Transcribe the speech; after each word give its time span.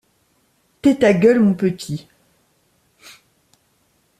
Tais 0.81 0.97
ta 0.97 1.13
gueule, 1.13 1.39
mon 1.39 1.53
petit! 1.53 2.07